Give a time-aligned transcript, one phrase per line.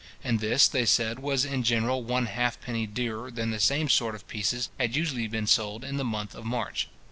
[0.23, 4.27] and this, they said, was in general one halfpenny dearer than the same sort of
[4.27, 6.87] pieces had usually been sold in the month of March.